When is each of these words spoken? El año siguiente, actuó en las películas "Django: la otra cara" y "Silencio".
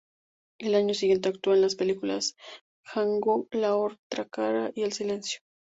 El 0.57 0.73
año 0.73 0.95
siguiente, 0.95 1.29
actuó 1.29 1.53
en 1.53 1.61
las 1.61 1.75
películas 1.75 2.35
"Django: 2.91 3.47
la 3.51 3.75
otra 3.77 4.25
cara" 4.27 4.71
y 4.73 4.89
"Silencio". 4.89 5.41